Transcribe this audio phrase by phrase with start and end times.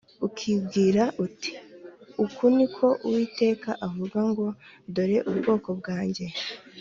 [0.27, 1.51] ukibwire uti
[2.23, 4.45] Uku ni ko Uwiteka avuga ngo
[4.93, 6.25] Dore ubwoko bwanjye